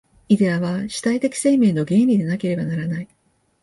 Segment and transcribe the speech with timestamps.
[0.29, 3.07] イデヤは主体的生命の原理でなければならない。